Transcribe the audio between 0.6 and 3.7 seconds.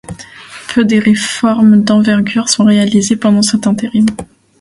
Peu de réformes d’envergure sont réalisées pendant cet